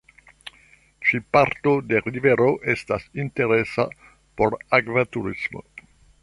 [1.09, 3.87] Ĉi parto de rivero estas interesa
[4.41, 5.65] por akva turismo.